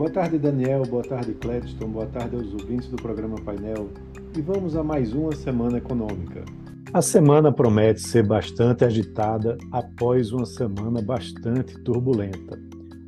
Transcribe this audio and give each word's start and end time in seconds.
Boa 0.00 0.08
tarde, 0.08 0.38
Daniel. 0.38 0.80
Boa 0.86 1.02
tarde, 1.02 1.34
Cledston. 1.34 1.88
Boa 1.88 2.06
tarde 2.06 2.34
aos 2.34 2.54
ouvintes 2.54 2.88
do 2.88 2.96
programa 2.96 3.36
Painel. 3.44 3.90
E 4.34 4.40
vamos 4.40 4.74
a 4.74 4.82
mais 4.82 5.12
uma 5.12 5.30
semana 5.32 5.76
econômica. 5.76 6.42
A 6.90 7.02
semana 7.02 7.52
promete 7.52 8.00
ser 8.00 8.26
bastante 8.26 8.82
agitada 8.82 9.58
após 9.70 10.32
uma 10.32 10.46
semana 10.46 11.02
bastante 11.02 11.78
turbulenta. 11.82 12.58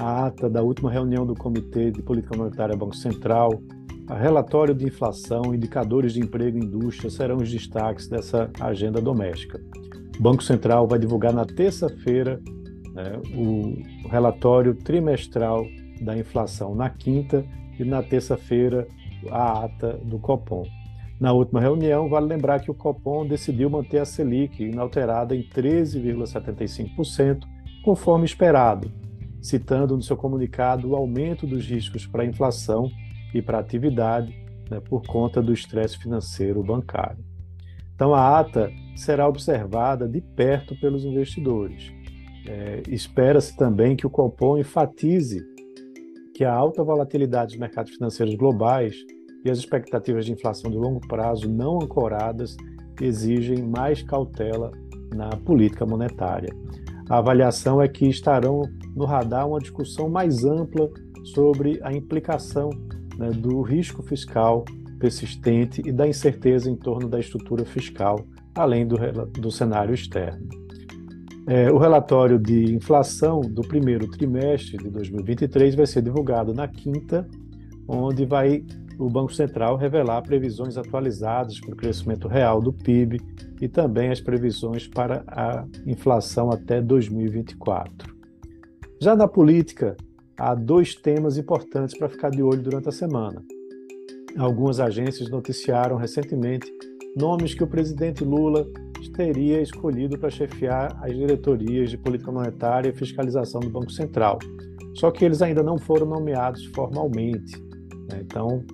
A 0.00 0.28
ata 0.28 0.48
da 0.48 0.62
última 0.62 0.90
reunião 0.90 1.26
do 1.26 1.34
Comitê 1.34 1.90
de 1.90 2.00
Política 2.00 2.34
Monetária 2.34 2.74
Banco 2.74 2.96
Central, 2.96 3.50
relatório 4.08 4.74
de 4.74 4.86
inflação, 4.86 5.54
indicadores 5.54 6.14
de 6.14 6.20
emprego 6.20 6.56
e 6.56 6.64
indústria 6.64 7.10
serão 7.10 7.36
os 7.36 7.52
destaques 7.52 8.08
dessa 8.08 8.50
agenda 8.58 8.98
doméstica. 8.98 9.60
O 10.18 10.22
Banco 10.22 10.42
Central 10.42 10.88
vai 10.88 10.98
divulgar 10.98 11.34
na 11.34 11.44
terça-feira 11.44 12.40
né, 12.94 13.20
o 13.36 14.08
relatório 14.08 14.74
trimestral 14.74 15.66
da 16.00 16.16
inflação 16.16 16.74
na 16.74 16.90
quinta 16.90 17.44
e 17.78 17.84
na 17.84 18.02
terça-feira 18.02 18.86
a 19.30 19.64
ata 19.64 19.94
do 20.04 20.18
Copom. 20.18 20.64
Na 21.20 21.32
última 21.32 21.60
reunião, 21.60 22.08
vale 22.08 22.26
lembrar 22.26 22.60
que 22.60 22.70
o 22.70 22.74
Copom 22.74 23.26
decidiu 23.26 23.68
manter 23.68 23.98
a 23.98 24.04
Selic 24.04 24.62
inalterada 24.62 25.34
em 25.34 25.42
13,75%, 25.42 27.40
conforme 27.84 28.24
esperado, 28.24 28.92
citando 29.42 29.96
no 29.96 30.02
seu 30.02 30.16
comunicado 30.16 30.90
o 30.90 30.96
aumento 30.96 31.46
dos 31.46 31.66
riscos 31.66 32.06
para 32.06 32.22
a 32.22 32.26
inflação 32.26 32.88
e 33.34 33.42
para 33.42 33.58
a 33.58 33.60
atividade 33.60 34.32
né, 34.70 34.80
por 34.80 35.02
conta 35.06 35.42
do 35.42 35.52
estresse 35.52 35.98
financeiro 35.98 36.62
bancário. 36.62 37.24
Então, 37.94 38.14
a 38.14 38.38
ata 38.38 38.70
será 38.94 39.26
observada 39.26 40.08
de 40.08 40.20
perto 40.20 40.76
pelos 40.76 41.04
investidores. 41.04 41.92
É, 42.46 42.82
Espera-se 42.88 43.56
também 43.56 43.96
que 43.96 44.06
o 44.06 44.10
Copom 44.10 44.56
enfatize 44.56 45.42
que 46.38 46.44
a 46.44 46.54
alta 46.54 46.84
volatilidade 46.84 47.48
dos 47.48 47.58
mercados 47.58 47.90
financeiros 47.94 48.36
globais 48.36 48.94
e 49.44 49.50
as 49.50 49.58
expectativas 49.58 50.24
de 50.24 50.30
inflação 50.30 50.70
de 50.70 50.76
longo 50.76 51.00
prazo 51.08 51.50
não 51.50 51.80
ancoradas 51.82 52.56
exigem 53.00 53.60
mais 53.60 54.02
cautela 54.02 54.70
na 55.12 55.30
política 55.30 55.84
monetária. 55.84 56.54
A 57.10 57.18
avaliação 57.18 57.82
é 57.82 57.88
que 57.88 58.06
estarão 58.06 58.62
no 58.94 59.04
radar 59.04 59.48
uma 59.48 59.58
discussão 59.58 60.08
mais 60.08 60.44
ampla 60.44 60.88
sobre 61.34 61.80
a 61.82 61.92
implicação 61.92 62.70
né, 63.18 63.30
do 63.30 63.60
risco 63.60 64.00
fiscal 64.04 64.64
persistente 65.00 65.82
e 65.84 65.90
da 65.90 66.06
incerteza 66.06 66.70
em 66.70 66.76
torno 66.76 67.08
da 67.08 67.18
estrutura 67.18 67.64
fiscal, 67.64 68.24
além 68.54 68.86
do, 68.86 68.96
do 69.32 69.50
cenário 69.50 69.92
externo. 69.92 70.46
É, 71.48 71.72
o 71.72 71.78
relatório 71.78 72.38
de 72.38 72.74
inflação 72.74 73.40
do 73.40 73.62
primeiro 73.62 74.06
trimestre 74.06 74.76
de 74.76 74.90
2023 74.90 75.74
vai 75.74 75.86
ser 75.86 76.02
divulgado 76.02 76.52
na 76.52 76.68
quinta, 76.68 77.26
onde 77.88 78.26
vai 78.26 78.62
o 78.98 79.08
Banco 79.08 79.32
Central 79.32 79.78
revelar 79.78 80.20
previsões 80.20 80.76
atualizadas 80.76 81.58
para 81.58 81.72
o 81.72 81.76
crescimento 81.76 82.28
real 82.28 82.60
do 82.60 82.70
PIB 82.70 83.18
e 83.62 83.66
também 83.66 84.10
as 84.10 84.20
previsões 84.20 84.86
para 84.86 85.24
a 85.26 85.64
inflação 85.86 86.50
até 86.50 86.82
2024. 86.82 88.14
Já 89.00 89.16
na 89.16 89.26
política, 89.26 89.96
há 90.36 90.54
dois 90.54 90.94
temas 90.94 91.38
importantes 91.38 91.96
para 91.96 92.10
ficar 92.10 92.28
de 92.28 92.42
olho 92.42 92.60
durante 92.60 92.90
a 92.90 92.92
semana. 92.92 93.42
Algumas 94.36 94.80
agências 94.80 95.30
noticiaram 95.30 95.96
recentemente 95.96 96.70
nomes 97.16 97.54
que 97.54 97.64
o 97.64 97.66
presidente 97.66 98.22
Lula 98.22 98.66
teria 99.14 99.60
escolhido 99.60 100.18
para 100.18 100.30
chefiar 100.30 100.98
as 101.02 101.14
diretorias 101.14 101.90
de 101.90 101.98
política 101.98 102.32
monetária 102.32 102.88
e 102.88 102.92
fiscalização 102.92 103.60
do 103.60 103.70
Banco 103.70 103.90
Central. 103.90 104.38
Só 104.94 105.10
que 105.10 105.24
eles 105.24 105.42
ainda 105.42 105.62
não 105.62 105.78
foram 105.78 106.06
nomeados 106.06 106.64
formalmente. 106.66 107.56
Né? 108.08 108.20
Então, 108.22 108.64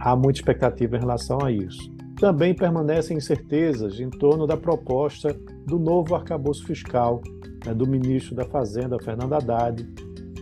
há 0.00 0.16
muita 0.16 0.40
expectativa 0.40 0.96
em 0.96 1.00
relação 1.00 1.38
a 1.42 1.50
isso. 1.52 1.94
Também 2.18 2.54
permanecem 2.54 3.16
incertezas 3.16 4.00
em 4.00 4.08
torno 4.08 4.46
da 4.46 4.56
proposta 4.56 5.36
do 5.66 5.78
novo 5.78 6.14
arcabouço 6.14 6.64
fiscal 6.64 7.20
né, 7.66 7.74
do 7.74 7.86
ministro 7.86 8.34
da 8.34 8.44
Fazenda, 8.46 8.98
Fernando 8.98 9.34
Haddad, 9.34 9.86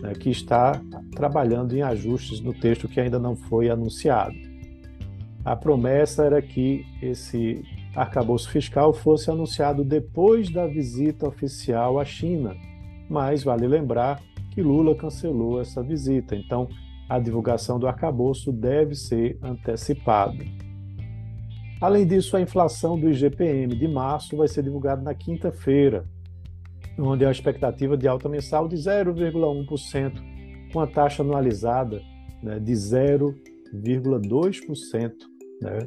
né, 0.01 0.13
que 0.13 0.29
está 0.29 0.81
trabalhando 1.15 1.75
em 1.75 1.81
ajustes 1.81 2.39
no 2.39 2.53
texto 2.53 2.87
que 2.87 2.99
ainda 2.99 3.19
não 3.19 3.35
foi 3.35 3.69
anunciado. 3.69 4.33
A 5.43 5.55
promessa 5.55 6.23
era 6.23 6.41
que 6.41 6.85
esse 7.01 7.61
arcabouço 7.95 8.49
fiscal 8.49 8.93
fosse 8.93 9.31
anunciado 9.31 9.83
depois 9.83 10.51
da 10.51 10.67
visita 10.67 11.27
oficial 11.27 11.99
à 11.99 12.05
China, 12.05 12.55
mas 13.09 13.43
vale 13.43 13.67
lembrar 13.67 14.21
que 14.51 14.61
Lula 14.61 14.95
cancelou 14.95 15.61
essa 15.61 15.81
visita, 15.81 16.35
então 16.35 16.67
a 17.07 17.19
divulgação 17.19 17.79
do 17.79 17.87
arcabouço 17.87 18.51
deve 18.51 18.95
ser 18.95 19.37
antecipada. 19.41 20.43
Além 21.81 22.05
disso, 22.07 22.35
a 22.35 22.41
inflação 22.41 22.99
do 22.99 23.09
IGPM 23.09 23.75
de 23.75 23.87
março 23.87 24.35
vai 24.37 24.47
ser 24.47 24.63
divulgada 24.63 25.01
na 25.01 25.13
quinta-feira, 25.13 26.05
onde 26.97 27.25
há 27.25 27.27
a 27.27 27.31
expectativa 27.31 27.97
de 27.97 28.07
alta 28.07 28.29
mensal 28.29 28.67
de 28.67 28.75
0,1%, 28.75 30.71
com 30.71 30.79
a 30.79 30.87
taxa 30.87 31.21
anualizada 31.21 32.01
né, 32.41 32.59
de 32.59 32.71
0,2%, 32.71 35.11
né, 35.61 35.79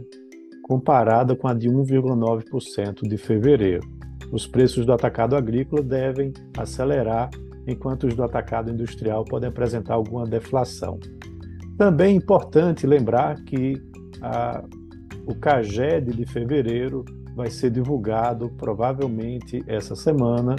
comparada 0.69 1.34
com 1.34 1.49
a 1.49 1.55
de 1.55 1.67
1,9% 1.69 3.09
de 3.09 3.17
fevereiro. 3.17 3.89
Os 4.31 4.47
preços 4.47 4.84
do 4.84 4.93
atacado 4.93 5.34
agrícola 5.34 5.83
devem 5.83 6.31
acelerar, 6.59 7.31
enquanto 7.67 8.06
os 8.06 8.15
do 8.15 8.23
atacado 8.23 8.71
industrial 8.71 9.25
podem 9.25 9.49
apresentar 9.49 9.95
alguma 9.95 10.27
deflação. 10.27 11.01
Também 11.78 12.12
é 12.12 12.17
importante 12.17 12.87
lembrar 12.87 13.37
que 13.45 13.83
a, 14.21 14.62
o 15.27 15.34
CAGED 15.34 16.15
de 16.15 16.27
fevereiro 16.27 17.03
vai 17.34 17.49
ser 17.51 17.71
divulgado 17.71 18.51
provavelmente 18.59 19.65
essa 19.67 19.97
semana 19.97 20.55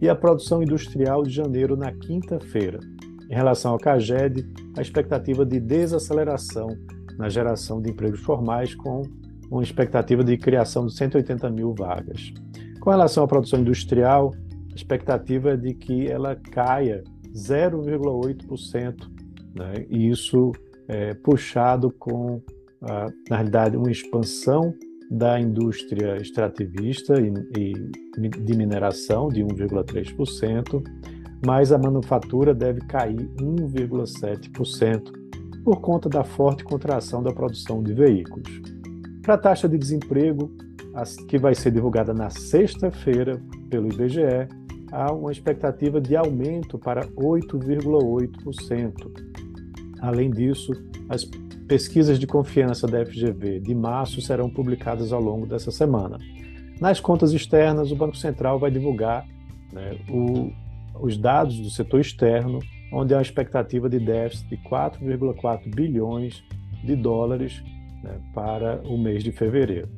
e 0.00 0.08
a 0.08 0.14
produção 0.14 0.62
industrial 0.62 1.22
de 1.22 1.30
janeiro 1.30 1.76
na 1.76 1.92
quinta-feira. 1.92 2.80
Em 3.28 3.34
relação 3.34 3.72
ao 3.72 3.78
CAGED, 3.78 4.46
a 4.78 4.80
expectativa 4.80 5.44
de 5.44 5.60
desaceleração 5.60 6.68
na 7.18 7.28
geração 7.28 7.82
de 7.82 7.90
empregos 7.90 8.20
formais 8.20 8.74
com 8.74 9.02
uma 9.50 9.62
expectativa 9.62 10.22
de 10.22 10.36
criação 10.36 10.86
de 10.86 10.94
180 10.94 11.50
mil 11.50 11.74
vagas. 11.74 12.32
Com 12.80 12.90
relação 12.90 13.24
à 13.24 13.28
produção 13.28 13.60
industrial, 13.60 14.32
a 14.70 14.74
expectativa 14.74 15.50
é 15.50 15.56
de 15.56 15.74
que 15.74 16.06
ela 16.06 16.36
caia 16.36 17.02
0,8%, 17.34 18.94
né? 19.54 19.86
e 19.88 20.08
isso 20.08 20.52
é 20.88 21.14
puxado 21.14 21.90
com, 21.90 22.40
na 23.28 23.36
realidade, 23.36 23.76
uma 23.76 23.90
expansão 23.90 24.74
da 25.10 25.40
indústria 25.40 26.16
extrativista 26.16 27.14
e 27.20 27.72
de 28.44 28.56
mineração 28.56 29.28
de 29.28 29.42
1,3%, 29.42 30.82
mas 31.44 31.72
a 31.72 31.78
manufatura 31.78 32.54
deve 32.54 32.80
cair 32.82 33.28
1,7% 33.40 35.10
por 35.64 35.80
conta 35.80 36.08
da 36.08 36.24
forte 36.24 36.64
contração 36.64 37.22
da 37.22 37.32
produção 37.32 37.82
de 37.82 37.92
veículos. 37.92 38.69
Para 39.22 39.34
a 39.34 39.38
taxa 39.38 39.68
de 39.68 39.76
desemprego, 39.76 40.50
que 41.28 41.36
vai 41.38 41.54
ser 41.54 41.70
divulgada 41.70 42.14
na 42.14 42.30
sexta-feira 42.30 43.38
pelo 43.68 43.92
IBGE, 43.92 44.48
há 44.90 45.12
uma 45.12 45.30
expectativa 45.30 46.00
de 46.00 46.16
aumento 46.16 46.78
para 46.78 47.06
8,8%. 47.08 48.94
Além 50.00 50.30
disso, 50.30 50.72
as 51.08 51.24
pesquisas 51.68 52.18
de 52.18 52.26
confiança 52.26 52.86
da 52.86 53.04
FGV 53.04 53.60
de 53.60 53.74
março 53.74 54.22
serão 54.22 54.50
publicadas 54.50 55.12
ao 55.12 55.20
longo 55.20 55.46
dessa 55.46 55.70
semana. 55.70 56.16
Nas 56.80 56.98
contas 56.98 57.32
externas, 57.32 57.92
o 57.92 57.96
Banco 57.96 58.16
Central 58.16 58.58
vai 58.58 58.70
divulgar 58.70 59.26
né, 59.70 59.98
o, 60.08 60.50
os 60.98 61.18
dados 61.18 61.60
do 61.60 61.68
setor 61.68 62.00
externo, 62.00 62.58
onde 62.92 63.12
há 63.12 63.18
uma 63.18 63.22
expectativa 63.22 63.86
de 63.88 64.00
déficit 64.00 64.48
de 64.48 64.56
4,4 64.68 65.72
bilhões 65.74 66.42
de 66.82 66.96
dólares 66.96 67.62
né, 68.02 68.20
para 68.34 68.80
o 68.84 68.98
mês 68.98 69.22
de 69.22 69.32
fevereiro. 69.32 69.88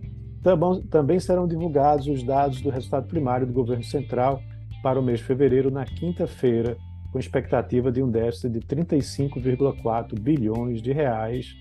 Também 0.90 1.20
serão 1.20 1.46
divulgados 1.46 2.08
os 2.08 2.22
dados 2.22 2.60
do 2.60 2.70
resultado 2.70 3.06
primário 3.06 3.46
do 3.46 3.52
governo 3.52 3.84
central 3.84 4.40
para 4.82 4.98
o 4.98 5.02
mês 5.02 5.20
de 5.20 5.24
fevereiro 5.24 5.70
na 5.70 5.84
quinta-feira, 5.84 6.76
com 7.12 7.18
expectativa 7.18 7.92
de 7.92 8.02
um 8.02 8.10
déficit 8.10 8.50
de 8.50 8.60
35,4 8.60 10.18
bilhões 10.18 10.82
de 10.82 10.92
reais 10.92 11.54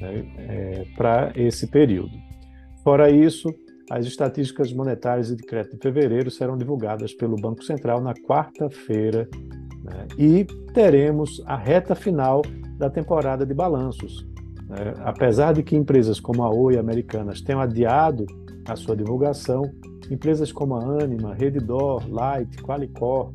né, 0.00 0.24
é, 0.36 0.86
para 0.96 1.32
esse 1.34 1.66
período. 1.68 2.12
Fora 2.84 3.10
isso, 3.10 3.48
as 3.90 4.04
estatísticas 4.06 4.72
monetárias 4.72 5.30
e 5.30 5.36
de 5.36 5.42
crédito 5.42 5.76
de 5.76 5.82
fevereiro 5.82 6.30
serão 6.30 6.58
divulgadas 6.58 7.14
pelo 7.14 7.36
Banco 7.36 7.64
Central 7.64 8.02
na 8.02 8.12
quarta-feira 8.12 9.28
né, 9.82 10.06
e 10.18 10.44
teremos 10.74 11.42
a 11.46 11.56
reta 11.56 11.94
final 11.94 12.42
da 12.76 12.90
temporada 12.90 13.46
de 13.46 13.54
balanços, 13.54 14.26
né? 14.68 14.94
Apesar 15.04 15.52
de 15.52 15.62
que 15.62 15.76
empresas 15.76 16.20
como 16.20 16.42
a 16.42 16.50
Oi 16.50 16.74
e 16.74 16.78
Americanas 16.78 17.40
tenham 17.40 17.60
adiado 17.60 18.26
a 18.66 18.76
sua 18.76 18.96
divulgação, 18.96 19.62
empresas 20.10 20.52
como 20.52 20.76
a 20.76 21.02
Anima, 21.02 21.34
Redditor, 21.34 22.08
Light, 22.08 22.62
Qualicor 22.62 23.30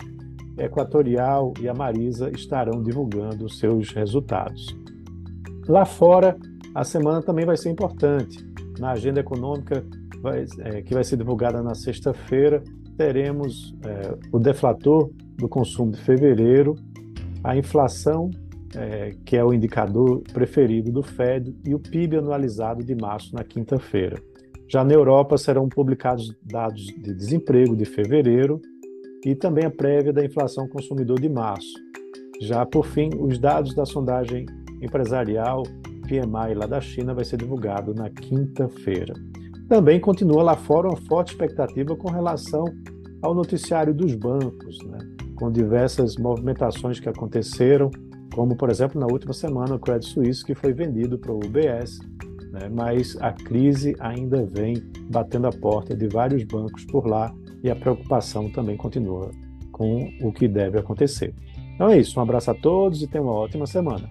Equatorial 0.57 1.53
e 1.59 1.67
a 1.67 1.73
Marisa 1.73 2.29
estarão 2.29 2.83
divulgando 2.83 3.49
seus 3.49 3.89
resultados. 3.89 4.75
Lá 5.67 5.85
fora, 5.85 6.37
a 6.75 6.83
semana 6.83 7.21
também 7.21 7.45
vai 7.45 7.57
ser 7.57 7.69
importante. 7.69 8.45
Na 8.79 8.91
agenda 8.91 9.19
econômica, 9.19 9.83
vai, 10.21 10.45
é, 10.59 10.81
que 10.81 10.93
vai 10.93 11.03
ser 11.03 11.17
divulgada 11.17 11.61
na 11.61 11.73
sexta-feira, 11.73 12.63
teremos 12.97 13.75
é, 13.83 14.15
o 14.31 14.39
deflator 14.39 15.09
do 15.37 15.49
consumo 15.49 15.91
de 15.91 16.01
fevereiro, 16.01 16.75
a 17.43 17.57
inflação, 17.57 18.29
é, 18.75 19.11
que 19.25 19.35
é 19.35 19.43
o 19.43 19.53
indicador 19.53 20.21
preferido 20.33 20.91
do 20.91 21.03
Fed, 21.03 21.55
e 21.65 21.73
o 21.73 21.79
PIB 21.79 22.17
anualizado 22.17 22.83
de 22.83 22.95
março 22.95 23.33
na 23.35 23.43
quinta-feira. 23.43 24.21
Já 24.67 24.83
na 24.83 24.93
Europa 24.93 25.37
serão 25.37 25.69
publicados 25.69 26.33
dados 26.43 26.81
de 26.81 27.13
desemprego 27.13 27.75
de 27.75 27.85
fevereiro 27.85 28.59
e 29.25 29.35
também 29.35 29.65
a 29.65 29.71
prévia 29.71 30.11
da 30.11 30.25
inflação 30.25 30.67
consumidor 30.67 31.19
de 31.19 31.29
março. 31.29 31.73
Já 32.41 32.65
por 32.65 32.85
fim, 32.85 33.09
os 33.19 33.37
dados 33.37 33.73
da 33.75 33.85
sondagem 33.85 34.45
empresarial 34.81 35.63
PMI 36.07 36.55
lá 36.55 36.65
da 36.65 36.81
China 36.81 37.13
vai 37.13 37.23
ser 37.23 37.37
divulgado 37.37 37.93
na 37.93 38.09
quinta-feira. 38.09 39.13
Também 39.69 39.99
continua 39.99 40.43
lá 40.43 40.55
fora 40.55 40.87
uma 40.89 40.97
forte 40.97 41.31
expectativa 41.31 41.95
com 41.95 42.11
relação 42.11 42.65
ao 43.21 43.33
noticiário 43.33 43.93
dos 43.93 44.13
bancos, 44.13 44.77
né? 44.85 44.97
com 45.35 45.51
diversas 45.51 46.17
movimentações 46.17 46.99
que 46.99 47.09
aconteceram, 47.09 47.89
como, 48.33 48.55
por 48.55 48.69
exemplo, 48.69 48.99
na 48.99 49.05
última 49.05 49.31
semana, 49.31 49.75
o 49.75 49.79
Credit 49.79 50.11
Suisse, 50.11 50.43
que 50.43 50.55
foi 50.55 50.73
vendido 50.73 51.17
para 51.19 51.31
o 51.31 51.37
UBS, 51.37 51.99
né? 52.51 52.67
mas 52.69 53.15
a 53.21 53.31
crise 53.31 53.95
ainda 53.99 54.45
vem 54.45 54.75
batendo 55.09 55.47
a 55.47 55.51
porta 55.51 55.95
de 55.95 56.07
vários 56.07 56.43
bancos 56.43 56.83
por 56.85 57.07
lá 57.07 57.33
e 57.63 57.69
a 57.69 57.75
preocupação 57.75 58.49
também 58.49 58.75
continua 58.75 59.31
com 59.71 60.09
o 60.21 60.31
que 60.31 60.47
deve 60.47 60.79
acontecer. 60.79 61.33
Então 61.75 61.89
é 61.89 61.99
isso, 61.99 62.19
um 62.19 62.23
abraço 62.23 62.51
a 62.51 62.55
todos 62.55 63.01
e 63.01 63.07
tenham 63.07 63.25
uma 63.25 63.33
ótima 63.33 63.65
semana. 63.65 64.09